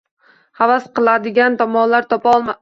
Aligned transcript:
Havas 0.61 0.87
qiladigan 0.99 1.59
tomonlar 1.61 2.09
topa 2.15 2.35
olaman. 2.35 2.59